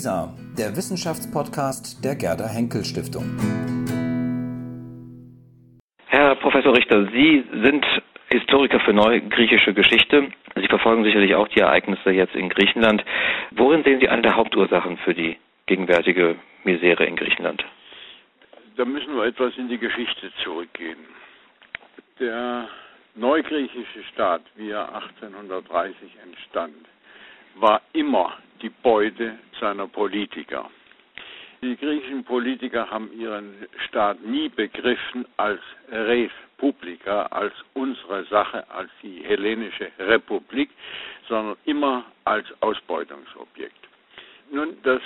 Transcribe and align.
WISA, 0.00 0.32
der 0.56 0.74
Wissenschaftspodcast 0.76 2.02
der 2.02 2.16
Gerda 2.16 2.48
Henkel 2.48 2.84
Stiftung. 2.84 3.36
Herr 6.06 6.36
Professor 6.36 6.74
Richter, 6.74 7.04
Sie 7.12 7.44
sind 7.62 7.84
Historiker 8.32 8.80
für 8.80 8.94
neugriechische 8.94 9.74
Geschichte. 9.74 10.30
Sie 10.56 10.68
verfolgen 10.68 11.04
sicherlich 11.04 11.34
auch 11.34 11.48
die 11.48 11.60
Ereignisse 11.60 12.12
jetzt 12.12 12.34
in 12.34 12.48
Griechenland. 12.48 13.04
Worin 13.50 13.84
sehen 13.84 14.00
Sie 14.00 14.08
eine 14.08 14.22
der 14.22 14.36
Hauptursachen 14.36 14.96
für 15.04 15.12
die 15.12 15.36
gegenwärtige 15.66 16.36
Misere 16.64 17.04
in 17.04 17.16
Griechenland? 17.16 17.62
Da 18.78 18.86
müssen 18.86 19.14
wir 19.14 19.24
etwas 19.24 19.52
in 19.58 19.68
die 19.68 19.76
Geschichte 19.76 20.32
zurückgehen. 20.42 21.00
Der 22.18 22.68
neugriechische 23.16 24.02
Staat, 24.14 24.40
wie 24.56 24.70
er 24.70 24.94
1830 24.94 25.94
entstand, 26.24 26.86
war 27.56 27.82
immer 27.92 28.38
die 28.62 28.70
Beute 28.70 29.38
seiner 29.60 29.86
Politiker. 29.86 30.70
Die 31.62 31.76
griechischen 31.76 32.24
Politiker 32.24 32.90
haben 32.90 33.12
ihren 33.12 33.54
Staat 33.86 34.24
nie 34.24 34.48
begriffen 34.48 35.26
als 35.36 35.60
Res 35.90 36.30
Publica, 36.56 37.26
als 37.26 37.52
unsere 37.74 38.24
Sache, 38.24 38.68
als 38.70 38.90
die 39.02 39.22
hellenische 39.24 39.90
Republik, 39.98 40.70
sondern 41.28 41.56
immer 41.66 42.04
als 42.24 42.46
Ausbeutungsobjekt. 42.60 43.76
Nun, 44.50 44.76
das 44.82 45.02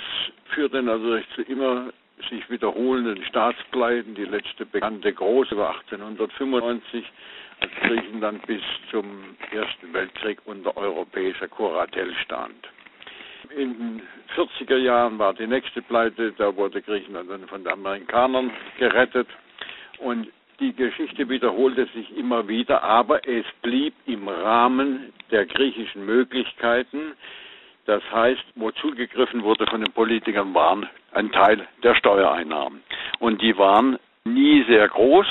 führte 0.53 0.81
natürlich 0.81 1.25
zu 1.35 1.41
immer 1.43 1.91
sich 2.29 2.49
wiederholenden 2.49 3.23
Staatspleiten. 3.25 4.15
Die 4.15 4.25
letzte 4.25 4.65
bekannte 4.65 5.13
große 5.13 5.55
war 5.57 5.75
1895, 5.91 7.05
als 7.59 7.71
Griechenland 7.81 8.45
bis 8.47 8.61
zum 8.91 9.35
Ersten 9.51 9.93
Weltkrieg 9.93 10.39
unter 10.45 10.75
europäischer 10.77 11.47
Kuratell 11.47 12.13
stand. 12.23 12.67
In 13.51 13.77
den 13.77 14.01
40er 14.35 14.77
Jahren 14.77 15.19
war 15.19 15.33
die 15.33 15.47
nächste 15.47 15.81
Pleite, 15.81 16.33
da 16.37 16.55
wurde 16.55 16.81
Griechenland 16.81 17.29
dann 17.29 17.47
von 17.47 17.63
den 17.63 17.73
Amerikanern 17.73 18.51
gerettet 18.77 19.27
und 19.99 20.27
die 20.59 20.73
Geschichte 20.73 21.27
wiederholte 21.27 21.85
sich 21.87 22.15
immer 22.17 22.47
wieder, 22.47 22.81
aber 22.81 23.27
es 23.27 23.45
blieb 23.61 23.93
im 24.05 24.27
Rahmen 24.27 25.11
der 25.31 25.45
griechischen 25.45 26.05
Möglichkeiten. 26.05 27.13
Das 27.85 28.01
heißt, 28.11 28.43
wo 28.55 28.71
zugegriffen 28.71 29.43
wurde 29.43 29.67
von 29.67 29.81
den 29.81 29.91
Politikern, 29.91 30.53
waren 30.53 30.87
ein 31.11 31.31
Teil 31.31 31.67
der 31.83 31.95
Steuereinnahmen. 31.95 32.81
Und 33.19 33.41
die 33.41 33.57
waren 33.57 33.99
nie 34.23 34.63
sehr 34.67 34.87
groß, 34.87 35.27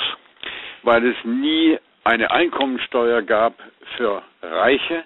weil 0.83 1.05
es 1.07 1.17
nie 1.25 1.77
eine 2.03 2.29
Einkommensteuer 2.29 3.23
gab 3.23 3.55
für 3.97 4.21
Reiche, 4.43 5.03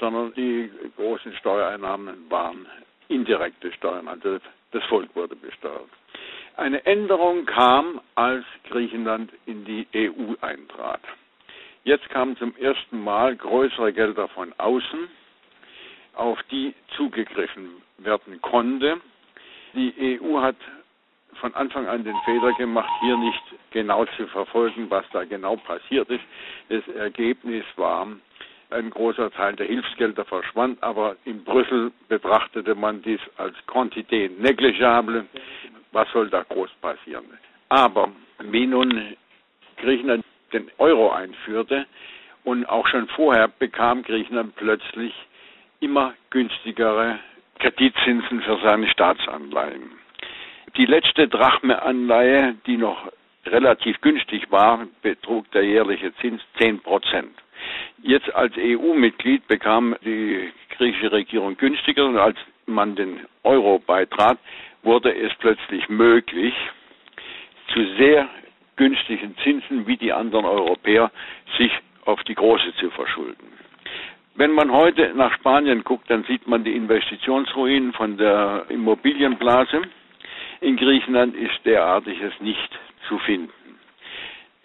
sondern 0.00 0.32
die 0.34 0.70
großen 0.96 1.32
Steuereinnahmen 1.36 2.28
waren 2.30 2.66
indirekte 3.08 3.72
Steuern, 3.72 4.08
also 4.08 4.38
das 4.72 4.84
Volk 4.84 5.14
wurde 5.14 5.36
besteuert. 5.36 5.88
Eine 6.56 6.84
Änderung 6.86 7.44
kam, 7.44 8.00
als 8.14 8.44
Griechenland 8.68 9.30
in 9.46 9.64
die 9.64 9.86
EU 9.94 10.34
eintrat. 10.40 11.00
Jetzt 11.84 12.08
kamen 12.10 12.36
zum 12.36 12.56
ersten 12.56 13.02
Mal 13.04 13.36
größere 13.36 13.92
Gelder 13.92 14.26
von 14.28 14.52
außen, 14.58 15.08
auf 16.14 16.42
die 16.50 16.74
zugegriffen 16.96 17.70
werden 17.98 18.40
konnte. 18.42 19.00
Die 19.74 20.18
EU 20.20 20.40
hat 20.40 20.56
von 21.40 21.54
Anfang 21.54 21.86
an 21.86 22.04
den 22.04 22.16
Fehler 22.24 22.52
gemacht, 22.54 22.90
hier 23.00 23.16
nicht 23.18 23.42
genau 23.70 24.06
zu 24.16 24.26
verfolgen, 24.28 24.88
was 24.90 25.04
da 25.12 25.24
genau 25.24 25.56
passiert 25.56 26.08
ist. 26.08 26.24
Das 26.70 26.88
Ergebnis 26.88 27.64
war, 27.76 28.08
ein 28.70 28.90
großer 28.90 29.30
Teil 29.30 29.54
der 29.56 29.66
Hilfsgelder 29.66 30.24
verschwand, 30.24 30.82
aber 30.82 31.16
in 31.24 31.44
Brüssel 31.44 31.92
betrachtete 32.08 32.74
man 32.74 33.02
dies 33.02 33.20
als 33.36 33.54
Quantität 33.66 34.38
negligible. 34.40 35.26
Was 35.92 36.10
soll 36.12 36.28
da 36.30 36.42
groß 36.42 36.70
passieren? 36.80 37.24
Aber 37.68 38.10
wie 38.40 38.66
nun 38.66 39.16
Griechenland 39.78 40.24
den 40.52 40.70
Euro 40.78 41.10
einführte 41.10 41.86
und 42.44 42.64
auch 42.66 42.86
schon 42.88 43.08
vorher 43.08 43.48
bekam 43.48 44.02
Griechenland 44.02 44.54
plötzlich 44.56 45.14
immer 45.80 46.14
günstigere 46.30 47.18
Kreditzinsen 47.58 48.42
für 48.42 48.58
seine 48.62 48.88
Staatsanleihen. 48.88 49.90
Die 50.76 50.86
letzte 50.86 51.28
Drachmeanleihe, 51.28 52.56
die 52.66 52.76
noch 52.76 53.10
relativ 53.46 54.00
günstig 54.00 54.50
war, 54.50 54.86
betrug 55.02 55.50
der 55.52 55.64
jährliche 55.64 56.14
Zins 56.16 56.42
10 56.58 56.80
Prozent. 56.80 57.34
Jetzt 58.02 58.32
als 58.34 58.54
EU-Mitglied 58.56 59.46
bekam 59.48 59.96
die 60.04 60.52
griechische 60.76 61.12
Regierung 61.12 61.56
günstiger 61.56 62.06
und 62.06 62.18
als 62.18 62.36
man 62.66 62.94
den 62.96 63.20
Euro 63.42 63.78
beitrat, 63.78 64.38
wurde 64.82 65.14
es 65.14 65.32
plötzlich 65.38 65.88
möglich, 65.88 66.54
zu 67.72 67.84
sehr 67.98 68.28
günstigen 68.76 69.36
Zinsen 69.42 69.86
wie 69.86 69.96
die 69.96 70.12
anderen 70.12 70.44
Europäer 70.44 71.10
sich 71.58 71.72
auf 72.04 72.22
die 72.24 72.34
große 72.34 72.74
zu 72.76 72.90
verschulden. 72.90 73.52
Wenn 74.34 74.52
man 74.52 74.70
heute 74.70 75.12
nach 75.14 75.32
Spanien 75.34 75.82
guckt, 75.82 76.10
dann 76.10 76.24
sieht 76.24 76.46
man 76.46 76.62
die 76.62 76.76
Investitionsruinen 76.76 77.92
von 77.94 78.18
der 78.18 78.66
Immobilienblase. 78.68 79.80
In 80.60 80.76
Griechenland 80.76 81.34
ist 81.34 81.58
derartiges 81.64 82.32
nicht 82.40 82.78
zu 83.08 83.18
finden. 83.20 83.52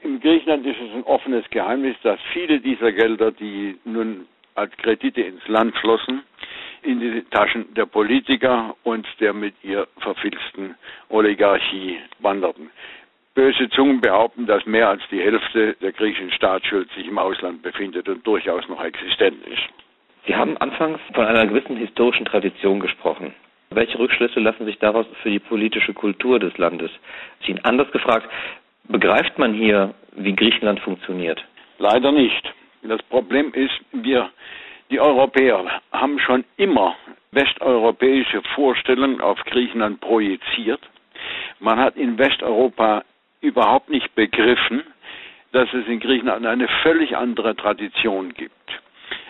In 0.03 0.19
Griechenland 0.19 0.65
ist 0.65 0.77
es 0.81 0.93
ein 0.93 1.03
offenes 1.03 1.47
Geheimnis, 1.51 1.95
dass 2.01 2.19
viele 2.33 2.59
dieser 2.59 2.91
Gelder, 2.91 3.31
die 3.31 3.77
nun 3.85 4.27
als 4.55 4.75
Kredite 4.77 5.21
ins 5.21 5.47
Land 5.47 5.75
flossen, 5.77 6.23
in 6.83 6.99
die 6.99 7.21
Taschen 7.29 7.71
der 7.75 7.85
Politiker 7.85 8.75
und 8.83 9.07
der 9.19 9.33
mit 9.33 9.53
ihr 9.63 9.87
verfilzten 9.99 10.75
Oligarchie 11.09 11.99
wanderten. 12.19 12.71
Böse 13.35 13.69
Zungen 13.69 14.01
behaupten, 14.01 14.45
dass 14.45 14.65
mehr 14.65 14.89
als 14.89 15.01
die 15.11 15.21
Hälfte 15.21 15.75
der 15.81 15.91
griechischen 15.93 16.31
Staatsschuld 16.31 16.91
sich 16.93 17.07
im 17.07 17.17
Ausland 17.17 17.61
befindet 17.61 18.09
und 18.09 18.25
durchaus 18.25 18.67
noch 18.67 18.83
existent 18.83 19.45
ist. 19.45 19.61
Sie 20.27 20.35
haben 20.35 20.57
anfangs 20.57 20.99
von 21.13 21.25
einer 21.25 21.45
gewissen 21.45 21.77
historischen 21.77 22.25
Tradition 22.25 22.79
gesprochen. 22.79 23.33
Welche 23.69 23.97
Rückschlüsse 23.97 24.41
lassen 24.41 24.65
sich 24.65 24.77
daraus 24.79 25.05
für 25.23 25.29
die 25.29 25.39
politische 25.39 25.93
Kultur 25.93 26.39
des 26.39 26.57
Landes 26.57 26.91
ziehen? 27.45 27.59
Anders 27.63 27.89
gefragt, 27.91 28.27
Begreift 28.87 29.37
man 29.37 29.53
hier, 29.53 29.93
wie 30.13 30.35
Griechenland 30.35 30.79
funktioniert? 30.81 31.43
Leider 31.77 32.11
nicht. 32.11 32.53
Das 32.83 33.01
Problem 33.03 33.53
ist, 33.53 33.73
wir, 33.91 34.29
die 34.89 34.99
Europäer, 34.99 35.81
haben 35.91 36.19
schon 36.19 36.43
immer 36.57 36.95
westeuropäische 37.31 38.41
Vorstellungen 38.55 39.21
auf 39.21 39.39
Griechenland 39.45 40.01
projiziert. 40.01 40.81
Man 41.59 41.79
hat 41.79 41.95
in 41.95 42.17
Westeuropa 42.17 43.03
überhaupt 43.41 43.89
nicht 43.89 44.13
begriffen, 44.15 44.83
dass 45.51 45.71
es 45.73 45.87
in 45.87 45.99
Griechenland 45.99 46.45
eine 46.45 46.67
völlig 46.81 47.15
andere 47.15 47.55
Tradition 47.55 48.33
gibt. 48.33 48.55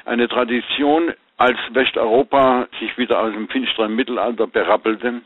Eine 0.06 0.28
Tradition, 0.28 1.14
als 1.38 1.58
Westeuropa 1.72 2.68
sich 2.80 2.98
wieder 2.98 3.20
aus 3.20 3.34
dem 3.34 3.48
finsteren 3.50 3.96
Mittelalter 3.96 4.48
berappelte, 4.48 5.22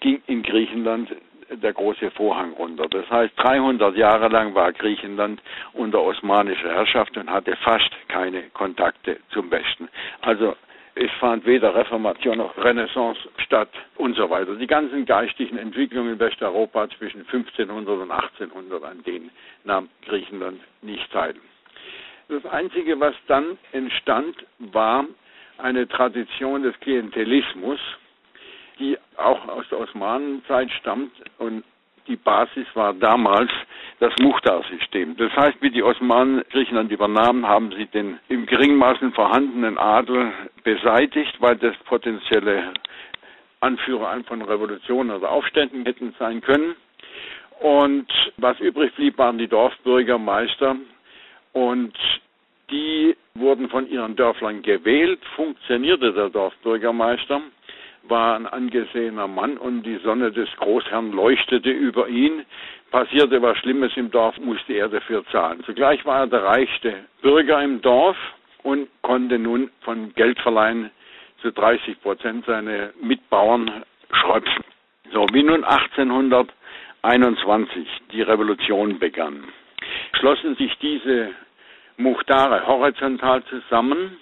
ging 0.00 0.22
in 0.26 0.42
Griechenland 0.42 1.10
der 1.50 1.72
große 1.72 2.10
Vorhang 2.12 2.52
runter. 2.52 2.86
Das 2.88 3.08
heißt, 3.10 3.32
300 3.36 3.96
Jahre 3.96 4.28
lang 4.28 4.54
war 4.54 4.72
Griechenland 4.72 5.40
unter 5.72 6.02
osmanischer 6.02 6.72
Herrschaft 6.72 7.16
und 7.16 7.30
hatte 7.30 7.56
fast 7.56 7.90
keine 8.08 8.42
Kontakte 8.50 9.18
zum 9.30 9.50
Westen. 9.50 9.88
Also 10.22 10.56
es 10.94 11.10
fand 11.20 11.44
weder 11.44 11.74
Reformation 11.74 12.38
noch 12.38 12.56
Renaissance 12.56 13.20
statt 13.44 13.68
und 13.96 14.16
so 14.16 14.30
weiter. 14.30 14.54
Die 14.54 14.66
ganzen 14.66 15.04
geistigen 15.04 15.58
Entwicklungen 15.58 16.14
in 16.14 16.18
Westeuropa 16.18 16.88
zwischen 16.96 17.20
1500 17.20 18.00
und 18.00 18.10
1800, 18.10 18.82
an 18.82 19.02
denen 19.04 19.30
nahm 19.64 19.90
Griechenland 20.06 20.60
nicht 20.80 21.10
teil. 21.12 21.34
Das 22.28 22.44
Einzige, 22.46 22.98
was 22.98 23.14
dann 23.28 23.58
entstand, 23.72 24.34
war 24.58 25.04
eine 25.58 25.86
Tradition 25.86 26.62
des 26.62 26.78
Klientelismus, 26.80 27.78
die 28.78 28.98
auch 29.16 29.48
aus 29.48 29.64
der 29.70 29.80
Osmanenzeit 29.80 30.70
stammt 30.72 31.12
und 31.38 31.64
die 32.06 32.16
Basis 32.16 32.66
war 32.74 32.94
damals 32.94 33.50
das 33.98 34.12
Muchtar-System. 34.20 35.16
Das 35.16 35.32
heißt, 35.34 35.56
wie 35.60 35.70
die 35.70 35.82
Osmanen 35.82 36.44
Griechenland 36.50 36.92
übernahmen, 36.92 37.46
haben 37.46 37.72
sie 37.72 37.86
den 37.86 38.18
im 38.28 38.46
geringmaßen 38.46 39.12
vorhandenen 39.12 39.78
Adel 39.78 40.32
beseitigt, 40.62 41.34
weil 41.40 41.56
das 41.56 41.76
potenzielle 41.84 42.74
Anführer 43.60 44.22
von 44.24 44.42
Revolutionen 44.42 45.10
oder 45.10 45.30
Aufständen 45.30 45.84
hätten 45.84 46.14
sein 46.18 46.40
können. 46.40 46.76
Und 47.60 48.06
was 48.36 48.60
übrig 48.60 48.94
blieb, 48.94 49.18
waren 49.18 49.38
die 49.38 49.48
Dorfbürgermeister. 49.48 50.76
Und 51.52 51.96
die 52.70 53.16
wurden 53.34 53.68
von 53.70 53.88
ihren 53.88 54.14
Dörflern 54.14 54.62
gewählt, 54.62 55.20
funktionierte 55.34 56.12
der 56.12 56.28
Dorfbürgermeister 56.28 57.40
war 58.08 58.36
ein 58.36 58.46
angesehener 58.46 59.28
Mann 59.28 59.56
und 59.56 59.82
die 59.82 59.96
Sonne 59.98 60.32
des 60.32 60.48
Großherrn 60.56 61.12
leuchtete 61.12 61.70
über 61.70 62.08
ihn. 62.08 62.44
Passierte 62.90 63.40
was 63.42 63.58
Schlimmes 63.58 63.96
im 63.96 64.10
Dorf, 64.10 64.36
musste 64.38 64.72
er 64.74 64.88
dafür 64.88 65.24
zahlen. 65.26 65.62
Zugleich 65.64 66.04
war 66.04 66.20
er 66.20 66.26
der 66.26 66.44
reichste 66.44 67.04
Bürger 67.22 67.62
im 67.62 67.80
Dorf 67.82 68.16
und 68.62 68.88
konnte 69.02 69.38
nun 69.38 69.70
von 69.80 70.12
Geldverleihen 70.14 70.90
zu 71.42 71.52
30 71.52 72.00
Prozent 72.00 72.46
seine 72.46 72.94
Mitbauern 73.00 73.84
schröpfen. 74.12 74.64
So, 75.12 75.26
wie 75.32 75.42
nun 75.42 75.64
1821 75.64 77.88
die 78.12 78.22
Revolution 78.22 78.98
begann, 78.98 79.44
schlossen 80.18 80.56
sich 80.56 80.74
diese 80.78 81.30
Muchtare 81.96 82.66
horizontal 82.66 83.44
zusammen, 83.44 84.16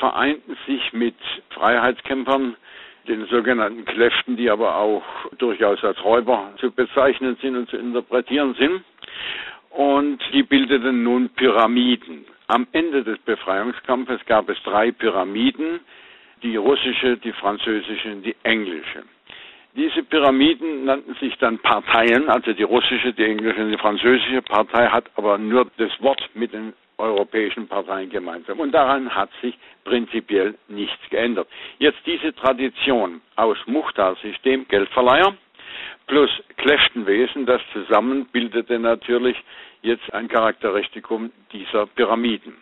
vereinten 0.00 0.56
sich 0.66 0.92
mit 0.92 1.14
Freiheitskämpfern, 1.50 2.56
den 3.06 3.26
sogenannten 3.26 3.84
Kläften, 3.84 4.36
die 4.36 4.50
aber 4.50 4.76
auch 4.76 5.04
durchaus 5.38 5.82
als 5.84 6.02
Räuber 6.04 6.52
zu 6.58 6.70
bezeichnen 6.72 7.36
sind 7.40 7.56
und 7.56 7.68
zu 7.70 7.76
interpretieren 7.76 8.54
sind. 8.54 8.82
Und 9.70 10.18
die 10.32 10.42
bildeten 10.42 11.04
nun 11.04 11.28
Pyramiden. 11.30 12.24
Am 12.48 12.66
Ende 12.72 13.04
des 13.04 13.18
Befreiungskampfes 13.18 14.20
gab 14.26 14.48
es 14.48 14.58
drei 14.64 14.90
Pyramiden, 14.90 15.80
die 16.42 16.56
russische, 16.56 17.16
die 17.18 17.32
französische 17.32 18.10
und 18.12 18.22
die 18.22 18.34
englische. 18.42 19.04
Diese 19.76 20.02
Pyramiden 20.02 20.84
nannten 20.84 21.14
sich 21.20 21.36
dann 21.38 21.58
Parteien, 21.58 22.28
also 22.28 22.52
die 22.52 22.64
russische, 22.64 23.12
die 23.12 23.24
englische 23.24 23.62
und 23.62 23.70
die 23.70 23.78
französische 23.78 24.42
Partei 24.42 24.88
hat 24.88 25.04
aber 25.14 25.38
nur 25.38 25.70
das 25.76 25.92
Wort 26.00 26.28
mit 26.34 26.52
den 26.52 26.72
europäischen 27.00 27.66
Parteien 27.66 28.10
gemeinsam. 28.10 28.60
Und 28.60 28.72
daran 28.72 29.14
hat 29.14 29.30
sich 29.42 29.56
prinzipiell 29.84 30.54
nichts 30.68 31.00
geändert. 31.10 31.48
Jetzt 31.78 31.98
diese 32.06 32.34
Tradition 32.34 33.20
aus 33.36 33.58
Muchtar-System, 33.66 34.66
Geldverleiher, 34.68 35.34
plus 36.06 36.30
Kläftenwesen, 36.56 37.46
das 37.46 37.60
zusammen 37.72 38.26
bildete 38.26 38.78
natürlich 38.78 39.36
jetzt 39.82 40.12
ein 40.12 40.28
Charakteristikum 40.28 41.30
dieser 41.52 41.86
Pyramiden. 41.86 42.56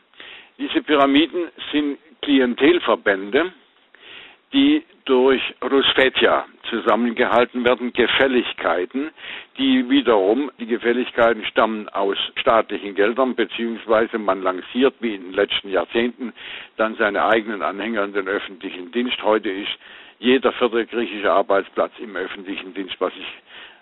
Diese 0.58 0.82
Pyramiden 0.82 1.48
sind 1.72 1.98
Klientelverbände, 2.22 3.52
die 4.52 4.82
durch 5.04 5.40
Rusfetja 5.62 6.46
zusammengehalten 6.68 7.64
werden, 7.64 7.92
Gefälligkeiten, 7.92 9.10
die 9.58 9.88
wiederum, 9.90 10.50
die 10.60 10.66
Gefälligkeiten 10.66 11.44
stammen 11.46 11.88
aus 11.88 12.16
staatlichen 12.36 12.94
Geldern, 12.94 13.34
beziehungsweise 13.34 14.18
man 14.18 14.42
lanciert, 14.42 14.94
wie 15.00 15.14
in 15.14 15.24
den 15.24 15.32
letzten 15.32 15.70
Jahrzehnten, 15.70 16.32
dann 16.76 16.94
seine 16.94 17.24
eigenen 17.24 17.62
Anhänger 17.62 18.04
in 18.04 18.12
den 18.12 18.28
öffentlichen 18.28 18.92
Dienst. 18.92 19.22
Heute 19.22 19.50
ist 19.50 19.70
jeder 20.20 20.52
vierte 20.52 20.86
griechische 20.86 21.30
Arbeitsplatz 21.30 21.92
im 21.98 22.14
öffentlichen 22.16 22.72
Dienst, 22.74 22.96
was 23.00 23.12
sich 23.14 23.26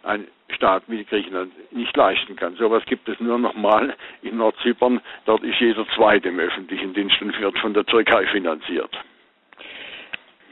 ein 0.02 0.26
Staat 0.50 0.84
wie 0.86 1.04
Griechenland 1.04 1.52
nicht 1.72 1.96
leisten 1.96 2.36
kann. 2.36 2.56
Sowas 2.56 2.84
gibt 2.86 3.08
es 3.08 3.18
nur 3.20 3.38
noch 3.38 3.54
mal 3.54 3.94
in 4.22 4.36
Nordzypern. 4.36 5.00
Dort 5.24 5.42
ist 5.42 5.58
jeder 5.60 5.86
zweite 5.94 6.28
im 6.28 6.38
öffentlichen 6.38 6.94
Dienst 6.94 7.20
und 7.20 7.38
wird 7.38 7.58
von 7.58 7.74
der 7.74 7.84
Türkei 7.84 8.26
finanziert. 8.26 8.90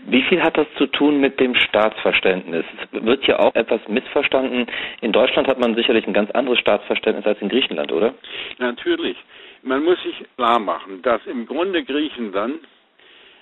Wie 0.07 0.23
viel 0.23 0.43
hat 0.43 0.57
das 0.57 0.67
zu 0.77 0.87
tun 0.87 1.21
mit 1.21 1.41
dem 1.41 1.55
Staatsverständnis? 1.55 2.65
Es 2.93 3.05
wird 3.05 3.25
hier 3.25 3.41
auch 3.41 3.55
etwas 3.55 3.81
missverstanden. 3.89 4.67
In 5.01 5.13
Deutschland 5.13 5.49
hat 5.49 5.59
man 5.59 5.75
sicherlich 5.75 6.07
ein 6.07 6.13
ganz 6.13 6.31
anderes 6.33 6.59
Staatsverständnis 6.59 7.27
als 7.27 7.41
in 7.41 7.49
Griechenland, 7.49 7.91
oder? 7.91 8.15
Natürlich. 8.59 9.17
Man 9.63 9.83
muss 9.83 10.03
sich 10.03 10.15
klar 10.37 10.59
machen, 10.59 11.01
dass 11.03 11.25
im 11.27 11.47
Grunde 11.47 11.83
Griechenland, 11.85 12.61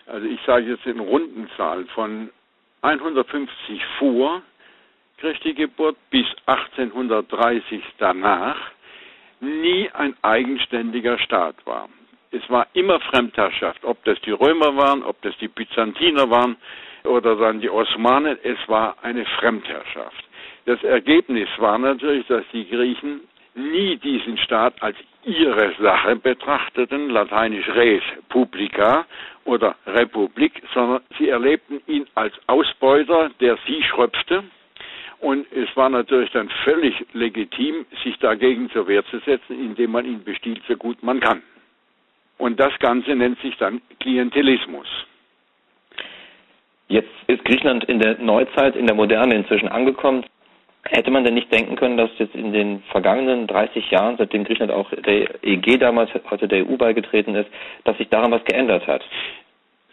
also 0.07 0.27
ich 0.27 0.41
sage 0.47 0.67
jetzt 0.71 0.87
in 0.87 1.01
Rundenzahlen 1.01 1.89
von 1.89 2.31
150 2.83 3.85
vor 3.99 4.43
Christi 5.19 5.55
Geburt 5.55 5.97
bis 6.11 6.27
1830 6.47 7.83
danach, 7.99 8.57
nie 9.41 9.91
ein 9.93 10.15
eigenständiger 10.23 11.19
Staat 11.19 11.57
war. 11.65 11.89
Es 12.33 12.49
war 12.49 12.67
immer 12.73 12.99
Fremdherrschaft, 13.01 13.85
ob 13.85 14.03
das 14.05 14.19
die 14.23 14.31
Römer 14.31 14.75
waren, 14.77 15.03
ob 15.03 15.21
das 15.23 15.37
die 15.39 15.49
Byzantiner 15.49 16.31
waren 16.31 16.57
oder 17.05 17.37
dann 17.37 17.61
die 17.61 17.69
Osmanen, 17.69 18.39
es 18.43 18.59
war 18.69 18.97
eine 19.03 19.27
Fremdherrschaft. 19.39 20.25
Das 20.65 20.83
Ergebnis 20.83 21.49
war 21.59 21.77
natürlich, 21.77 22.27
dass 22.29 22.45
die 22.53 22.69
Griechen 22.69 23.21
nie 23.55 23.97
diesen 23.97 24.39
Staat 24.39 24.81
als 24.83 24.97
ihre 25.25 25.75
Sache 25.81 26.17
betrachteten, 26.17 27.11
lateinisch 27.11 27.69
res 27.69 28.03
publica 28.29 29.05
oder 29.45 29.77
Republik, 29.87 30.63
sondern 30.73 31.03
sie 31.19 31.29
erlebten 31.29 31.83
ihn 31.87 32.07
als 32.15 32.33
Ausbeuter, 32.47 33.31
der 33.41 33.59
sie 33.67 33.83
schröpfte. 33.83 34.45
Und 35.21 35.47
es 35.53 35.69
war 35.77 35.89
natürlich 35.89 36.31
dann 36.33 36.49
völlig 36.65 36.95
legitim, 37.13 37.87
sich 38.03 38.19
dagegen 38.19 38.71
zur 38.71 38.89
Wehr 38.89 39.05
zu 39.07 39.19
setzen, 39.21 39.63
indem 39.63 39.93
man 39.93 40.05
ihn 40.05 40.25
bestiehlt, 40.25 40.63
so 40.67 40.77
gut 40.77 41.03
man 41.03 41.21
kann. 41.21 41.43
Und 42.43 42.59
das 42.59 42.77
Ganze 42.81 43.15
nennt 43.15 43.41
sich 43.41 43.57
dann 43.59 43.81
Klientelismus. 44.01 44.89
Jetzt 46.89 47.13
ist 47.29 47.45
Griechenland 47.45 47.85
in 47.85 48.01
der 48.01 48.19
Neuzeit, 48.19 48.75
in 48.75 48.89
der 48.89 48.97
Moderne 48.97 49.37
inzwischen 49.37 49.69
angekommen. 49.69 50.25
Hätte 50.83 51.13
man 51.13 51.23
denn 51.23 51.35
nicht 51.35 51.55
denken 51.55 51.77
können, 51.77 51.97
dass 51.97 52.11
jetzt 52.19 52.35
in 52.35 52.53
den 52.53 52.83
vergangenen 52.91 53.47
30 53.47 53.89
Jahren, 53.93 54.17
seitdem 54.19 54.43
Griechenland 54.43 54.73
auch 54.73 54.91
der 54.91 55.45
EG 55.45 55.79
damals, 55.79 56.11
heute 56.29 56.49
der 56.49 56.69
EU 56.69 56.77
beigetreten 56.77 57.37
ist, 57.37 57.49
dass 57.85 57.97
sich 57.99 58.09
daran 58.09 58.33
was 58.33 58.45
geändert 58.45 58.89
hat? 58.89 59.05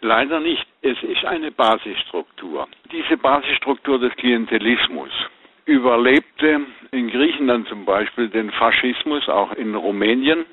Leider 0.00 0.40
nicht. 0.40 0.66
Es 0.82 1.00
ist 1.04 1.24
eine 1.24 1.52
Basisstruktur. 1.52 2.66
Diese 2.90 3.16
Basisstruktur 3.16 4.00
des 4.00 4.12
Klientelismus 4.16 5.10
überlebte 5.66 6.62
in 6.90 7.10
Griechenland 7.10 7.68
zum 7.68 7.84
Beispiel 7.84 8.28
den 8.28 8.50
Faschismus, 8.50 9.28
auch 9.28 9.52
in 9.52 9.76
Rumänien, 9.76 10.46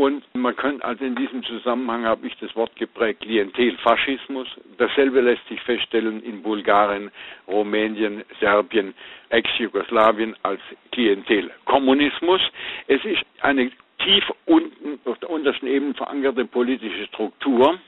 und 0.00 0.24
man 0.32 0.56
kann 0.56 0.80
also 0.80 1.04
in 1.04 1.14
diesem 1.14 1.42
Zusammenhang 1.42 2.06
habe 2.06 2.26
ich 2.26 2.34
das 2.38 2.56
Wort 2.56 2.74
geprägt, 2.76 3.20
Klientelfaschismus. 3.20 4.48
Dasselbe 4.78 5.20
lässt 5.20 5.46
sich 5.46 5.60
feststellen 5.60 6.22
in 6.22 6.42
Bulgarien, 6.42 7.10
Rumänien, 7.46 8.24
Serbien, 8.40 8.94
Ex-Jugoslawien 9.28 10.34
als 10.42 10.62
Klientelkommunismus. 10.92 12.40
Es 12.86 13.04
ist 13.04 13.22
eine 13.42 13.70
tief 14.02 14.24
unten 14.46 14.98
auf 15.04 15.18
der 15.18 15.28
untersten 15.28 15.66
Ebene 15.68 15.92
verankerte 15.92 16.46
politische 16.46 17.04
Struktur, 17.08 17.78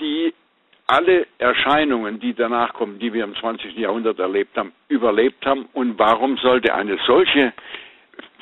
die 0.00 0.32
alle 0.86 1.26
Erscheinungen, 1.36 2.20
die 2.20 2.32
danach 2.32 2.72
kommen, 2.72 2.98
die 2.98 3.12
wir 3.12 3.24
im 3.24 3.36
20. 3.36 3.76
Jahrhundert 3.76 4.18
erlebt 4.18 4.56
haben, 4.56 4.72
überlebt 4.88 5.44
haben. 5.44 5.68
Und 5.74 5.98
warum 5.98 6.38
sollte 6.38 6.74
eine 6.74 6.96
solche 7.06 7.52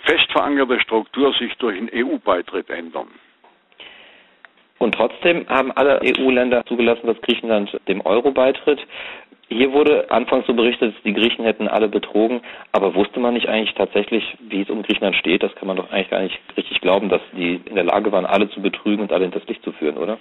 fest 0.04 0.30
verankerte 0.32 0.80
Struktur 0.80 1.32
sich 1.34 1.54
durch 1.56 1.76
einen 1.76 1.90
EU-Beitritt 1.92 2.70
ändern. 2.70 3.08
Und 4.78 4.94
trotzdem 4.94 5.48
haben 5.48 5.72
alle 5.72 6.00
EU-Länder 6.02 6.64
zugelassen, 6.66 7.06
dass 7.06 7.20
Griechenland 7.22 7.70
dem 7.88 8.00
Euro 8.02 8.32
beitritt. 8.32 8.80
Hier 9.48 9.72
wurde 9.72 10.10
anfangs 10.10 10.46
so 10.46 10.54
berichtet, 10.54 10.94
die 11.04 11.12
Griechen 11.12 11.44
hätten 11.44 11.68
alle 11.68 11.88
betrogen, 11.88 12.40
aber 12.72 12.94
wusste 12.94 13.20
man 13.20 13.34
nicht 13.34 13.48
eigentlich 13.48 13.74
tatsächlich, 13.74 14.24
wie 14.40 14.62
es 14.62 14.70
um 14.70 14.82
Griechenland 14.82 15.16
steht? 15.16 15.42
Das 15.42 15.54
kann 15.54 15.68
man 15.68 15.76
doch 15.76 15.90
eigentlich 15.90 16.10
gar 16.10 16.22
nicht 16.22 16.38
richtig 16.56 16.80
glauben, 16.80 17.08
dass 17.08 17.22
die 17.36 17.60
in 17.64 17.74
der 17.74 17.84
Lage 17.84 18.10
waren, 18.10 18.26
alle 18.26 18.48
zu 18.50 18.60
betrügen 18.60 19.02
und 19.02 19.12
alle 19.12 19.24
hinters 19.24 19.46
Licht 19.46 19.62
zu 19.62 19.72
führen, 19.72 19.96
oder? 19.96 20.18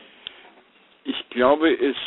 Ich 1.06 1.30
glaube, 1.30 1.70
es 1.70 1.98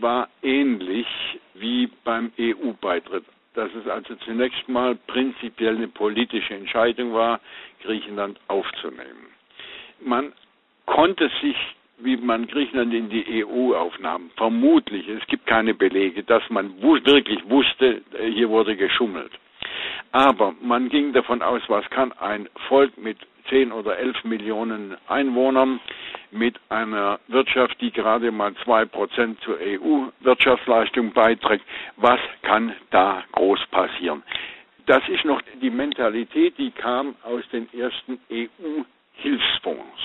war 0.00 0.28
ähnlich 0.42 1.06
wie 1.54 1.88
beim 2.04 2.32
EU-Beitritt 2.38 3.24
dass 3.54 3.70
es 3.74 3.86
also 3.88 4.14
zunächst 4.16 4.68
mal 4.68 4.96
prinzipiell 5.06 5.76
eine 5.76 5.88
politische 5.88 6.54
Entscheidung 6.54 7.12
war, 7.14 7.40
Griechenland 7.82 8.38
aufzunehmen. 8.48 9.28
Man 10.00 10.32
konnte 10.86 11.30
sich, 11.40 11.56
wie 11.98 12.16
man 12.16 12.46
Griechenland 12.46 12.92
in 12.92 13.08
die 13.08 13.44
EU 13.44 13.74
aufnahm, 13.74 14.30
vermutlich, 14.36 15.08
es 15.08 15.26
gibt 15.28 15.46
keine 15.46 15.74
Belege, 15.74 16.22
dass 16.24 16.42
man 16.50 16.82
wirklich 16.82 17.38
wusste, 17.48 18.02
hier 18.32 18.48
wurde 18.50 18.76
geschummelt. 18.76 19.32
Aber 20.14 20.54
man 20.62 20.90
ging 20.90 21.12
davon 21.12 21.42
aus, 21.42 21.60
was 21.66 21.90
kann 21.90 22.12
ein 22.12 22.48
Volk 22.68 22.96
mit 22.96 23.18
10 23.48 23.72
oder 23.72 23.98
11 23.98 24.22
Millionen 24.22 24.96
Einwohnern 25.08 25.80
mit 26.30 26.54
einer 26.68 27.18
Wirtschaft, 27.26 27.80
die 27.80 27.90
gerade 27.90 28.30
mal 28.30 28.54
zwei 28.62 28.84
Prozent 28.84 29.40
zur 29.40 29.58
EU-Wirtschaftsleistung 29.60 31.12
beiträgt. 31.12 31.64
Was 31.96 32.20
kann 32.42 32.76
da 32.92 33.24
groß 33.32 33.58
passieren? 33.72 34.22
Das 34.86 35.02
ist 35.08 35.24
noch 35.24 35.42
die 35.60 35.70
Mentalität, 35.70 36.58
die 36.58 36.70
kam 36.70 37.16
aus 37.24 37.42
den 37.52 37.66
ersten 37.74 38.20
EU-Hilfsfonds. 38.30 40.00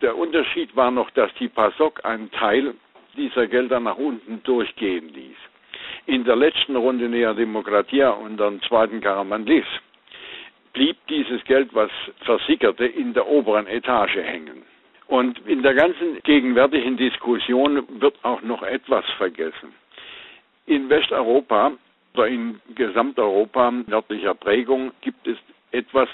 Der 0.00 0.16
Unterschied 0.18 0.74
war 0.74 0.90
noch, 0.90 1.10
dass 1.10 1.32
die 1.34 1.46
PASOK 1.46 2.04
einen 2.04 2.28
Teil 2.32 2.74
dieser 3.16 3.46
Gelder 3.46 3.78
nach 3.78 3.98
unten 3.98 4.42
durchgehen 4.42 5.14
ließ. 5.14 5.36
In 6.10 6.24
der 6.24 6.34
letzten 6.34 6.74
Runde 6.74 7.08
Nea 7.08 7.34
Demokratia 7.34 8.10
unter 8.10 8.50
dem 8.50 8.60
zweiten 8.62 9.00
Karamanlis 9.00 9.64
blieb 10.72 10.96
dieses 11.08 11.44
Geld, 11.44 11.72
was 11.72 11.88
versickerte, 12.24 12.84
in 12.84 13.14
der 13.14 13.28
oberen 13.28 13.68
Etage 13.68 14.16
hängen. 14.16 14.62
Und 15.06 15.38
in 15.46 15.62
der 15.62 15.74
ganzen 15.74 16.20
gegenwärtigen 16.24 16.96
Diskussion 16.96 17.86
wird 18.00 18.16
auch 18.24 18.42
noch 18.42 18.64
etwas 18.64 19.04
vergessen. 19.18 19.72
In 20.66 20.90
Westeuropa 20.90 21.74
oder 22.14 22.26
in 22.26 22.60
Gesamteuropa 22.74 23.70
nördlicher 23.70 24.34
Prägung 24.34 24.90
gibt 25.02 25.28
es 25.28 25.38
etwas, 25.70 26.08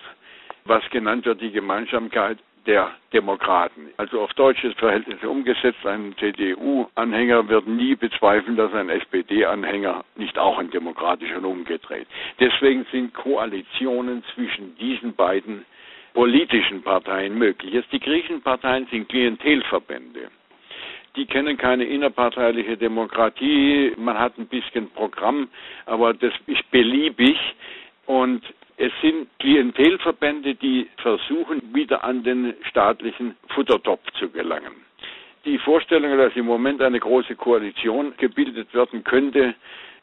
was 0.67 0.83
genannt 0.91 1.25
wird 1.25 1.41
die 1.41 1.53
Gemeinsamkeit 1.53 2.37
der 2.67 2.91
Demokraten. 3.13 3.91
Also 3.97 4.21
auf 4.21 4.33
deutsches 4.35 4.75
Verhältnis 4.75 5.23
umgesetzt, 5.23 5.85
ein 5.85 6.15
CDU-Anhänger 6.19 7.49
wird 7.49 7.67
nie 7.67 7.95
bezweifeln, 7.95 8.57
dass 8.57 8.73
ein 8.75 8.89
SPD-Anhänger 8.89 10.05
nicht 10.17 10.39
auch 10.39 10.59
ein 10.59 10.71
demokratischer 10.71 11.43
umgedreht. 11.43 12.07
Deswegen 12.41 12.87
sind 12.91 13.15
Koalitionen 13.15 14.25
zwischen 14.35 14.77
diesen 14.77 15.15
beiden 15.15 15.65
politischen 16.15 16.83
Parteien 16.83 17.39
möglich. 17.39 17.75
Jetzt 17.75 17.93
die 17.93 18.01
griechischen 18.01 18.43
Parteien 18.43 18.87
sind 18.91 19.09
Klientelverbände. 19.09 20.31
Die 21.15 21.27
kennen 21.27 21.57
keine 21.57 21.85
innerparteiliche 21.85 22.77
Demokratie. 22.77 23.93
Man 23.97 24.19
hat 24.19 24.37
ein 24.39 24.47
bisschen 24.47 24.91
Programm, 24.91 25.49
aber 25.87 26.13
das 26.13 26.33
ist 26.47 26.71
beliebig. 26.71 27.37
Und 28.07 28.43
es 28.79 28.93
sind 29.01 29.29
Klientelverbände, 29.39 30.55
die 30.55 30.89
versuchen, 30.99 31.75
wieder 31.75 32.05
an 32.05 32.23
den 32.23 32.55
staatlichen 32.69 33.37
Futtertopf 33.49 34.03
zu 34.19 34.29
gelangen. 34.31 34.73
Die 35.45 35.59
Vorstellung, 35.59 36.17
dass 36.19 36.35
im 36.37 36.47
Moment 36.47 36.83
eine 36.83 36.99
große 37.01 37.37
Koalition 37.37 38.13
gebildet 38.19 38.73
werden 38.75 39.05
könnte, 39.05 39.55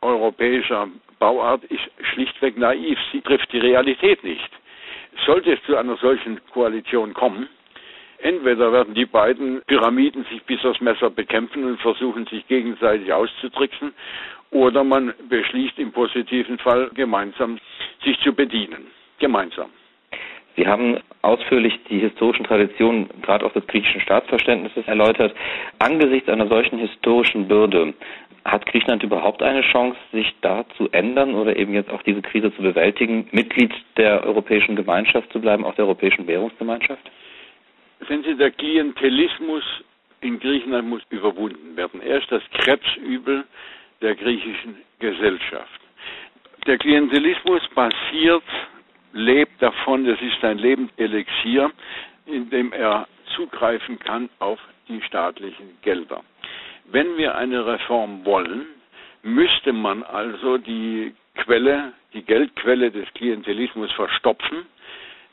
europäischer 0.02 0.88
Bauart, 1.20 1.64
ist 1.66 1.84
schlichtweg 2.14 2.58
naiv. 2.58 2.98
Sie 3.12 3.22
trifft 3.22 3.52
die 3.52 3.60
Realität 3.60 4.24
nicht. 4.24 4.50
Sollte 5.26 5.54
es 5.54 5.64
zu 5.66 5.76
einer 5.76 5.98
solchen 5.98 6.40
Koalition 6.52 7.14
kommen, 7.14 7.48
entweder 8.24 8.72
werden 8.72 8.94
die 8.94 9.06
beiden 9.06 9.62
Pyramiden 9.68 10.26
sich 10.32 10.44
bis 10.44 10.64
aufs 10.66 10.82
Messer 10.82 11.10
bekämpfen 11.10 11.64
und 11.66 11.80
versuchen, 11.80 12.26
sich 12.28 12.48
gegenseitig 12.48 13.12
auszutricksen, 13.12 13.94
oder 14.52 14.84
man 14.84 15.14
beschließt 15.30 15.80
im 15.80 15.92
positiven 15.92 16.60
Fall 16.60 16.90
gemeinsam 16.94 17.58
sich 18.04 18.20
zu 18.20 18.34
bedienen. 18.34 18.88
Gemeinsam. 19.20 19.70
Sie 20.56 20.68
haben 20.68 21.00
ausführlich 21.24 21.80
die 21.90 22.00
historischen 22.00 22.46
Traditionen, 22.46 23.10
gerade 23.24 23.46
auch 23.46 23.54
des 23.54 23.66
griechischen 23.66 24.02
Staatsverständnisses 24.02 24.88
erläutert. 24.88 25.34
Angesichts 25.80 26.30
einer 26.30 26.48
solchen 26.48 26.78
historischen 26.78 27.48
Bürde, 27.48 27.96
hat 28.46 28.66
Griechenland 28.66 29.04
überhaupt 29.04 29.42
eine 29.42 29.62
Chance, 29.62 29.98
sich 30.12 30.36
da 30.42 30.66
zu 30.78 30.90
ändern 30.92 31.34
oder 31.34 31.56
eben 31.56 31.74
jetzt 31.74 31.90
auch 31.90 32.04
diese 32.04 32.22
Krise 32.22 32.54
zu 32.54 32.62
bewältigen, 32.62 33.28
Mitglied 33.32 33.74
der 33.98 34.24
Europäischen 34.26 34.76
Gemeinschaft 34.76 35.32
zu 35.32 35.40
bleiben, 35.40 35.64
auch 35.64 35.76
der 35.76 35.86
Europäischen 35.86 36.28
Währungsgemeinschaft? 36.28 37.10
Sehen 38.08 38.24
Sie, 38.24 38.36
der 38.36 38.52
Klientelismus 38.52 39.64
in 40.22 40.40
Griechenland 40.40 40.88
muss 40.88 41.02
überwunden 41.10 41.76
werden. 41.76 42.02
Er 42.02 42.20
ist 42.20 42.32
das 42.32 42.42
Krebsübel 42.54 43.46
der 44.02 44.16
griechischen 44.16 44.78
Gesellschaft. 45.00 45.82
Der 46.66 46.78
Klientelismus 46.78 47.62
basiert, 47.76 48.44
lebt 49.12 49.62
davon, 49.62 50.06
das 50.06 50.20
ist 50.22 50.44
ein 50.44 50.58
Lebenselixier, 50.58 51.72
in 52.26 52.50
dem 52.50 52.72
er 52.72 53.08
zugreifen 53.36 54.00
kann 54.00 54.30
auf 54.40 54.60
die 54.88 55.02
staatlichen 55.02 55.78
Gelder. 55.82 56.24
Wenn 56.86 57.18
wir 57.18 57.36
eine 57.36 57.66
Reform 57.66 58.26
wollen, 58.26 58.66
müsste 59.24 59.74
man 59.74 60.04
also 60.04 60.58
die 60.58 61.14
Quelle, 61.36 61.94
die 62.14 62.24
Geldquelle 62.24 62.92
des 62.92 63.12
Klientelismus 63.14 63.92
verstopfen, 63.94 64.66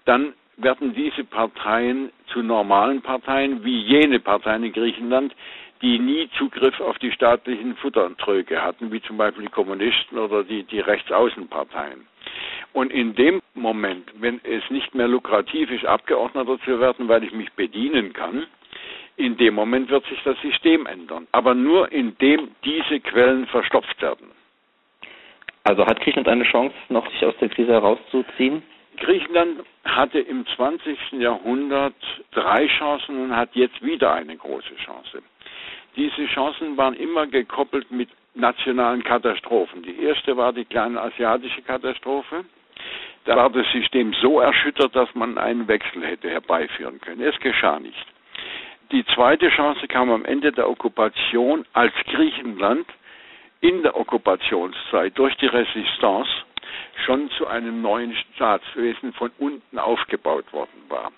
dann 0.04 0.34
werden 0.62 0.94
diese 0.94 1.24
Parteien 1.24 2.10
zu 2.32 2.42
normalen 2.42 3.02
Parteien 3.02 3.64
wie 3.64 3.80
jene 3.80 4.20
Parteien 4.20 4.64
in 4.64 4.72
Griechenland, 4.72 5.34
die 5.82 5.98
nie 5.98 6.28
Zugriff 6.36 6.78
auf 6.80 6.98
die 6.98 7.12
staatlichen 7.12 7.76
Futtertröge 7.76 8.62
hatten, 8.62 8.92
wie 8.92 9.00
zum 9.02 9.16
Beispiel 9.16 9.44
die 9.44 9.50
Kommunisten 9.52 10.18
oder 10.18 10.44
die, 10.44 10.64
die 10.64 10.80
Rechtsaußenparteien. 10.80 12.06
Und 12.72 12.92
in 12.92 13.14
dem 13.14 13.40
Moment, 13.54 14.10
wenn 14.20 14.40
es 14.44 14.62
nicht 14.70 14.94
mehr 14.94 15.08
lukrativ 15.08 15.70
ist, 15.70 15.84
Abgeordneter 15.84 16.58
zu 16.64 16.78
werden, 16.78 17.08
weil 17.08 17.24
ich 17.24 17.32
mich 17.32 17.50
bedienen 17.52 18.12
kann, 18.12 18.46
in 19.16 19.36
dem 19.36 19.54
Moment 19.54 19.90
wird 19.90 20.04
sich 20.06 20.22
das 20.24 20.40
System 20.40 20.86
ändern. 20.86 21.26
Aber 21.32 21.54
nur 21.54 21.90
indem 21.92 22.50
diese 22.64 23.00
Quellen 23.00 23.46
verstopft 23.46 24.00
werden. 24.00 24.30
Also 25.64 25.84
hat 25.84 26.00
Griechenland 26.00 26.28
eine 26.28 26.44
Chance, 26.44 26.74
noch 26.88 27.10
sich 27.10 27.24
aus 27.24 27.36
der 27.40 27.48
Krise 27.48 27.72
herauszuziehen? 27.72 28.62
Griechenland 29.00 29.64
hatte 29.84 30.20
im 30.20 30.46
20. 30.46 31.12
Jahrhundert 31.12 31.94
drei 32.32 32.66
Chancen 32.78 33.20
und 33.20 33.36
hat 33.36 33.50
jetzt 33.54 33.82
wieder 33.82 34.12
eine 34.14 34.36
große 34.36 34.76
Chance. 34.84 35.22
Diese 35.96 36.26
Chancen 36.26 36.76
waren 36.76 36.94
immer 36.94 37.26
gekoppelt 37.26 37.90
mit 37.90 38.08
nationalen 38.34 39.02
Katastrophen. 39.02 39.82
Die 39.82 40.02
erste 40.02 40.36
war 40.36 40.52
die 40.52 40.64
kleine 40.64 41.00
asiatische 41.00 41.62
Katastrophe. 41.62 42.44
Da 43.24 43.36
war 43.36 43.50
das 43.50 43.66
System 43.72 44.14
so 44.20 44.40
erschüttert, 44.40 44.94
dass 44.94 45.12
man 45.14 45.36
einen 45.36 45.66
Wechsel 45.66 46.06
hätte 46.06 46.30
herbeiführen 46.30 47.00
können. 47.00 47.22
Es 47.22 47.38
geschah 47.40 47.80
nicht. 47.80 48.06
Die 48.92 49.04
zweite 49.06 49.48
Chance 49.50 49.86
kam 49.88 50.10
am 50.10 50.24
Ende 50.24 50.52
der 50.52 50.68
Okkupation, 50.68 51.64
als 51.72 51.92
Griechenland 52.06 52.86
in 53.60 53.82
der 53.82 53.96
Okkupationszeit 53.96 55.16
durch 55.18 55.34
die 55.36 55.46
Resistance 55.46 56.30
schon 57.04 57.30
zu 57.30 57.46
einem 57.46 57.82
neuen 57.82 58.14
Staatswesen 58.34 59.12
von 59.12 59.30
unten 59.38 59.78
aufgebaut 59.78 60.52
worden 60.52 60.82
war 60.88 61.12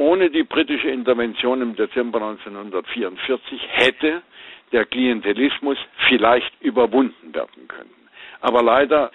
ohne 0.00 0.30
die 0.30 0.44
britische 0.44 0.88
Intervention 0.88 1.60
im 1.60 1.76
Dezember 1.76 2.22
1944 2.22 3.60
hätte 3.68 4.22
der 4.72 4.86
Klientelismus 4.86 5.76
vielleicht 6.08 6.50
überwunden 6.62 7.34
werden 7.34 7.68
können. 7.68 7.90
Aber 8.40 8.62
leider 8.62 9.10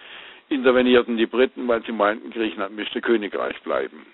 intervenierten 0.49 1.17
die 1.17 1.25
Briten, 1.25 1.67
weil 1.67 1.83
sie 1.85 1.91
meinten, 1.91 2.29
Griechenland 2.29 2.75
müsste 2.75 3.01
Königreich 3.01 3.59
bleiben. 3.63 4.05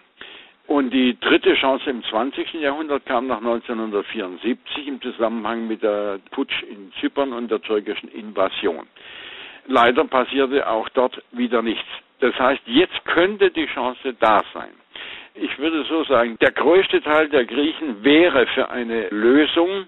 Und 0.65 0.91
die 0.91 1.19
dritte 1.19 1.55
Chance 1.55 1.89
im 1.89 2.03
20. 2.05 2.53
Jahrhundert 2.53 3.05
kam 3.05 3.27
nach 3.27 3.39
1974 3.39 4.87
im 4.87 5.01
Zusammenhang 5.01 5.67
mit 5.67 5.83
der 5.83 6.19
Putsch 6.31 6.63
in 6.63 6.93
Zypern 7.01 7.33
und 7.33 7.51
der 7.51 7.61
türkischen 7.61 8.07
Invasion. 8.09 8.87
Leider 9.67 10.03
passierte 10.05 10.67
auch 10.69 10.89
dort 10.89 11.21
wieder 11.31 11.61
nichts. 11.61 11.87
Das 12.19 12.37
heißt, 12.37 12.61
jetzt 12.65 13.03
könnte 13.05 13.51
die 13.51 13.65
Chance 13.67 14.15
da 14.19 14.41
sein. 14.53 14.71
Ich 15.35 15.57
würde 15.59 15.83
so 15.85 16.03
sagen, 16.03 16.37
der 16.41 16.51
größte 16.51 17.01
Teil 17.01 17.29
der 17.29 17.45
Griechen 17.45 18.03
wäre 18.03 18.45
für 18.47 18.69
eine 18.69 19.07
Lösung, 19.09 19.87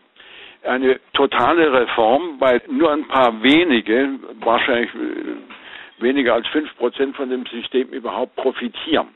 eine 0.64 1.00
totale 1.14 1.72
Reform, 1.74 2.40
weil 2.40 2.62
nur 2.70 2.92
ein 2.92 3.08
paar 3.08 3.44
wenige, 3.44 4.12
wahrscheinlich 4.40 4.90
äh, 4.96 6.02
weniger 6.02 6.34
als 6.36 6.48
fünf 6.48 6.76
Prozent 6.78 7.16
von 7.16 7.30
dem 7.30 7.46
System 7.48 7.90
überhaupt 7.90 8.36
profitieren. 8.38 9.10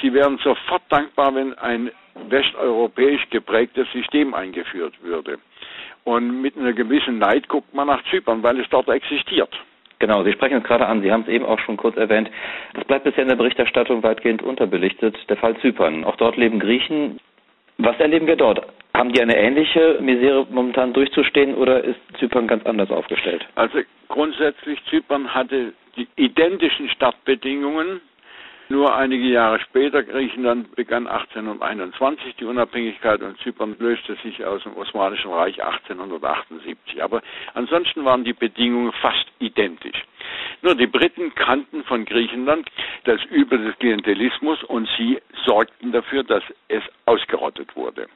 Sie 0.00 0.12
wären 0.12 0.38
sofort 0.38 0.82
dankbar, 0.88 1.34
wenn 1.34 1.56
ein 1.58 1.90
westeuropäisch 2.28 3.28
geprägtes 3.30 3.86
System 3.92 4.34
eingeführt 4.34 4.94
würde. 5.02 5.38
Und 6.06 6.40
mit 6.40 6.56
einer 6.56 6.72
gewissen 6.72 7.18
Neid 7.18 7.48
guckt 7.48 7.74
man 7.74 7.88
nach 7.88 8.00
Zypern, 8.10 8.40
weil 8.44 8.60
es 8.60 8.68
dort 8.70 8.88
existiert. 8.88 9.50
Genau, 9.98 10.22
Sie 10.22 10.32
sprechen 10.32 10.58
es 10.58 10.62
gerade 10.62 10.86
an. 10.86 11.02
Sie 11.02 11.10
haben 11.10 11.22
es 11.22 11.28
eben 11.28 11.44
auch 11.44 11.58
schon 11.58 11.76
kurz 11.76 11.96
erwähnt. 11.96 12.30
Das 12.74 12.84
bleibt 12.84 13.04
bisher 13.04 13.22
in 13.22 13.28
der 13.28 13.34
Berichterstattung 13.34 14.04
weitgehend 14.04 14.40
unterbelichtet. 14.40 15.16
Der 15.28 15.36
Fall 15.36 15.56
Zypern. 15.56 16.04
Auch 16.04 16.14
dort 16.14 16.36
leben 16.36 16.60
Griechen. 16.60 17.18
Was 17.78 17.98
erleben 17.98 18.28
wir 18.28 18.36
dort? 18.36 18.64
Haben 18.94 19.12
die 19.12 19.20
eine 19.20 19.36
ähnliche 19.36 19.98
Misere 20.00 20.46
momentan 20.48 20.92
durchzustehen 20.92 21.56
oder 21.56 21.82
ist 21.82 21.98
Zypern 22.20 22.46
ganz 22.46 22.64
anders 22.66 22.90
aufgestellt? 22.90 23.44
Also 23.56 23.80
grundsätzlich 24.06 24.78
Zypern 24.84 25.34
hatte 25.34 25.72
die 25.96 26.06
identischen 26.14 26.88
Startbedingungen 26.90 28.00
nur 28.68 28.96
einige 28.96 29.26
Jahre 29.28 29.60
später, 29.60 30.02
Griechenland 30.02 30.74
begann 30.74 31.06
1821 31.06 32.34
die 32.36 32.44
Unabhängigkeit 32.44 33.22
und 33.22 33.38
Zypern 33.38 33.76
löste 33.78 34.16
sich 34.24 34.44
aus 34.44 34.62
dem 34.64 34.76
Osmanischen 34.76 35.30
Reich 35.30 35.62
1878. 35.62 37.02
Aber 37.02 37.22
ansonsten 37.54 38.04
waren 38.04 38.24
die 38.24 38.32
Bedingungen 38.32 38.92
fast 38.92 39.26
identisch. 39.38 40.02
Nur 40.62 40.74
die 40.74 40.86
Briten 40.88 41.34
kannten 41.34 41.84
von 41.84 42.04
Griechenland 42.04 42.68
das 43.04 43.22
Übel 43.26 43.58
des 43.62 43.78
Klientelismus 43.78 44.62
und 44.64 44.88
sie 44.96 45.20
sorgten 45.44 45.92
dafür, 45.92 46.24
dass 46.24 46.42
es 46.68 46.82
ausgerottet 47.04 47.76
wurde. 47.76 48.08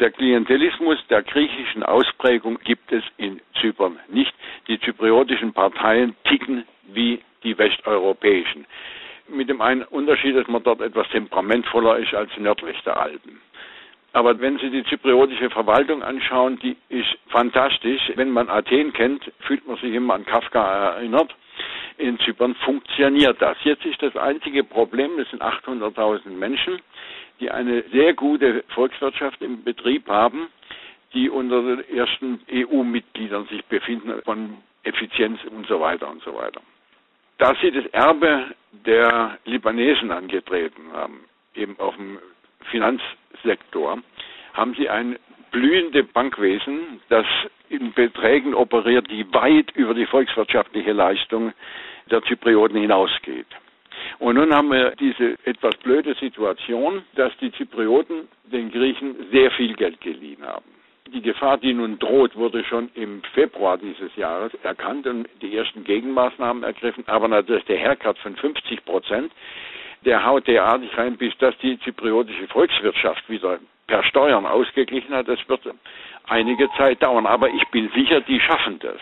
Der 0.00 0.12
Klientelismus 0.12 0.98
der 1.10 1.22
griechischen 1.22 1.82
Ausprägung 1.82 2.58
gibt 2.64 2.90
es 2.92 3.02
in 3.16 3.40
Zypern 3.60 3.98
nicht. 4.08 4.32
Die 4.68 4.80
zypriotischen 4.80 5.52
Parteien 5.52 6.14
ticken 6.24 6.64
wie 6.86 7.20
die 7.42 7.58
westeuropäischen 7.58 8.64
mit 9.30 9.48
dem 9.48 9.60
einen 9.60 9.82
Unterschied, 9.82 10.36
dass 10.36 10.48
man 10.48 10.62
dort 10.62 10.80
etwas 10.80 11.08
temperamentvoller 11.10 11.98
ist 11.98 12.14
als 12.14 12.30
nördlich 12.38 12.76
der 12.84 13.00
Alpen. 13.00 13.40
Aber 14.12 14.40
wenn 14.40 14.58
Sie 14.58 14.70
die 14.70 14.84
zypriotische 14.84 15.50
Verwaltung 15.50 16.02
anschauen, 16.02 16.58
die 16.60 16.76
ist 16.88 17.16
fantastisch. 17.28 18.00
Wenn 18.16 18.30
man 18.30 18.48
Athen 18.48 18.92
kennt, 18.92 19.30
fühlt 19.40 19.66
man 19.66 19.76
sich 19.76 19.92
immer 19.92 20.14
an 20.14 20.24
Kafka 20.24 20.94
erinnert. 20.94 21.34
In 21.98 22.18
Zypern 22.20 22.54
funktioniert 22.56 23.40
das. 23.42 23.56
Jetzt 23.64 23.84
ist 23.84 24.00
das 24.02 24.16
einzige 24.16 24.64
Problem, 24.64 25.10
das 25.18 25.28
sind 25.30 25.42
800.000 25.42 26.30
Menschen, 26.30 26.80
die 27.40 27.50
eine 27.50 27.82
sehr 27.92 28.14
gute 28.14 28.64
Volkswirtschaft 28.68 29.42
im 29.42 29.62
Betrieb 29.62 30.08
haben, 30.08 30.48
die 31.12 31.28
unter 31.28 31.62
den 31.62 31.88
ersten 31.96 32.40
EU-Mitgliedern 32.50 33.46
sich 33.46 33.64
befinden 33.66 34.22
von 34.24 34.56
Effizienz 34.84 35.40
und 35.44 35.66
so 35.66 35.80
weiter 35.80 36.08
und 36.08 36.22
so 36.22 36.34
weiter 36.34 36.60
da 37.38 37.54
sie 37.60 37.70
das 37.70 37.86
Erbe 37.86 38.46
der 38.72 39.38
Libanesen 39.44 40.10
angetreten 40.10 40.92
haben, 40.92 41.24
eben 41.54 41.78
auf 41.78 41.96
dem 41.96 42.18
Finanzsektor 42.70 43.98
haben 44.54 44.74
sie 44.74 44.88
ein 44.88 45.18
blühende 45.50 46.04
Bankwesen, 46.04 47.00
das 47.08 47.26
in 47.68 47.92
Beträgen 47.92 48.54
operiert, 48.54 49.10
die 49.10 49.26
weit 49.32 49.70
über 49.74 49.94
die 49.94 50.06
volkswirtschaftliche 50.06 50.92
Leistung 50.92 51.52
der 52.10 52.22
Zyprioten 52.22 52.80
hinausgeht. 52.80 53.46
Und 54.18 54.36
nun 54.36 54.54
haben 54.54 54.70
wir 54.70 54.92
diese 54.96 55.38
etwas 55.44 55.76
blöde 55.76 56.14
Situation, 56.14 57.02
dass 57.14 57.36
die 57.38 57.52
Zyprioten 57.52 58.28
den 58.44 58.70
Griechen 58.70 59.16
sehr 59.30 59.50
viel 59.52 59.74
Geld 59.74 60.00
geliehen 60.00 60.44
haben. 60.44 60.77
Die 61.12 61.22
Gefahr, 61.22 61.56
die 61.56 61.72
nun 61.72 61.98
droht, 61.98 62.36
wurde 62.36 62.62
schon 62.64 62.90
im 62.94 63.22
Februar 63.32 63.78
dieses 63.78 64.14
Jahres 64.16 64.52
erkannt 64.62 65.06
und 65.06 65.26
die 65.40 65.56
ersten 65.56 65.84
Gegenmaßnahmen 65.84 66.62
ergriffen. 66.62 67.04
Aber 67.06 67.28
natürlich 67.28 67.64
der 67.64 67.78
Haircut 67.78 68.18
von 68.18 68.36
50 68.36 68.84
Prozent, 68.84 69.32
der 70.04 70.24
haut 70.24 70.46
derartig 70.46 70.96
rein, 70.98 71.16
bis 71.16 71.32
das 71.38 71.56
die 71.58 71.78
zypriotische 71.80 72.46
Volkswirtschaft 72.48 73.28
wieder 73.30 73.58
per 73.86 74.04
Steuern 74.04 74.44
ausgeglichen 74.44 75.14
hat. 75.14 75.28
Das 75.28 75.40
wird 75.48 75.62
einige 76.26 76.68
Zeit 76.76 77.02
dauern. 77.02 77.26
Aber 77.26 77.48
ich 77.48 77.66
bin 77.68 77.90
sicher, 77.94 78.20
die 78.20 78.40
schaffen 78.40 78.78
das. 78.78 79.00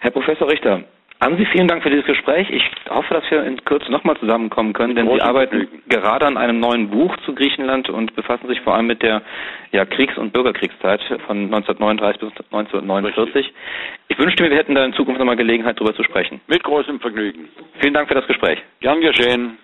Herr 0.00 0.10
Professor 0.10 0.48
Richter, 0.48 0.84
haben 1.20 1.36
Sie 1.38 1.46
vielen 1.46 1.68
Dank 1.68 1.82
für 1.82 1.90
dieses 1.90 2.04
Gespräch. 2.04 2.48
Ich 2.50 2.62
hoffe, 2.88 3.14
dass 3.14 3.30
wir 3.30 3.44
in 3.44 3.64
Kürze 3.64 3.90
nochmal 3.90 4.16
zusammenkommen 4.18 4.72
können, 4.72 4.94
denn 4.94 5.08
Sie 5.08 5.22
arbeiten 5.22 5.58
Vergnügen. 5.58 5.82
gerade 5.88 6.26
an 6.26 6.36
einem 6.36 6.60
neuen 6.60 6.90
Buch 6.90 7.16
zu 7.24 7.34
Griechenland 7.34 7.88
und 7.88 8.14
befassen 8.14 8.48
sich 8.48 8.60
vor 8.60 8.74
allem 8.74 8.86
mit 8.86 9.02
der 9.02 9.22
ja, 9.72 9.84
Kriegs- 9.84 10.18
und 10.18 10.32
Bürgerkriegszeit 10.32 11.00
von 11.26 11.44
1939 11.44 12.20
bis 12.20 12.30
1949. 12.52 13.36
Richtig. 13.36 13.54
Ich 14.08 14.18
wünschte 14.18 14.42
mir, 14.42 14.50
wir 14.50 14.58
hätten 14.58 14.74
da 14.74 14.84
in 14.84 14.92
Zukunft 14.94 15.18
nochmal 15.18 15.36
Gelegenheit, 15.36 15.78
darüber 15.78 15.94
zu 15.94 16.02
sprechen. 16.02 16.40
Mit 16.46 16.62
großem 16.62 17.00
Vergnügen. 17.00 17.48
Vielen 17.80 17.94
Dank 17.94 18.08
für 18.08 18.14
das 18.14 18.26
Gespräch. 18.26 18.58
Gern 18.80 19.00
geschehen. 19.00 19.54